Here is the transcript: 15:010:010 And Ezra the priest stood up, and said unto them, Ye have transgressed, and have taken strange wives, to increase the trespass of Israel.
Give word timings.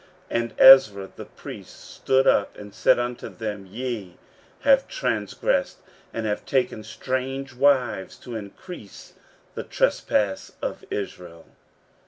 15:010:010 0.31 0.41
And 0.41 0.53
Ezra 0.57 1.09
the 1.15 1.25
priest 1.25 1.79
stood 1.91 2.25
up, 2.25 2.57
and 2.57 2.73
said 2.73 2.97
unto 2.97 3.29
them, 3.29 3.67
Ye 3.67 4.17
have 4.61 4.87
transgressed, 4.87 5.77
and 6.11 6.25
have 6.25 6.43
taken 6.43 6.83
strange 6.83 7.53
wives, 7.53 8.17
to 8.21 8.35
increase 8.35 9.13
the 9.53 9.61
trespass 9.61 10.53
of 10.59 10.83
Israel. 10.89 11.45